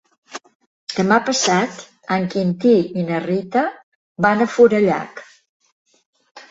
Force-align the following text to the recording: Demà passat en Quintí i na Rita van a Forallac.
Demà 0.93 1.19
passat 1.27 1.77
en 2.17 2.25
Quintí 2.33 2.73
i 3.03 3.07
na 3.11 3.21
Rita 3.29 3.65
van 4.29 4.43
a 4.43 4.51
Forallac. 4.57 5.25